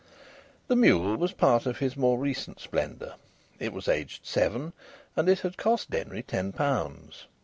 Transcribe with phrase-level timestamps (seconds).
[0.67, 3.13] The mule was a part of his more recent splendour.
[3.59, 4.73] It was aged seven,
[5.15, 7.27] and it had cost Denry ten pounds.